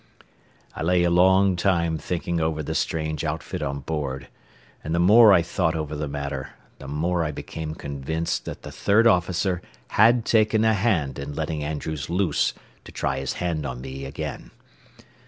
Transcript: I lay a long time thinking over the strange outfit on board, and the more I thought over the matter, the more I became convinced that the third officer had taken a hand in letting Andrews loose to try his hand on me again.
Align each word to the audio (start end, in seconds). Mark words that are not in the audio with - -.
I 0.75 0.81
lay 0.81 1.03
a 1.03 1.11
long 1.11 1.55
time 1.55 1.99
thinking 1.99 2.39
over 2.41 2.63
the 2.63 2.73
strange 2.73 3.23
outfit 3.23 3.61
on 3.61 3.81
board, 3.81 4.29
and 4.83 4.95
the 4.95 4.99
more 4.99 5.31
I 5.31 5.43
thought 5.43 5.75
over 5.75 5.95
the 5.95 6.07
matter, 6.07 6.53
the 6.79 6.87
more 6.87 7.23
I 7.23 7.29
became 7.31 7.75
convinced 7.75 8.45
that 8.45 8.63
the 8.63 8.71
third 8.71 9.05
officer 9.05 9.61
had 9.89 10.25
taken 10.25 10.65
a 10.65 10.73
hand 10.73 11.19
in 11.19 11.35
letting 11.35 11.63
Andrews 11.63 12.09
loose 12.09 12.55
to 12.85 12.91
try 12.91 13.19
his 13.19 13.33
hand 13.33 13.63
on 13.63 13.79
me 13.81 14.05
again. 14.05 14.49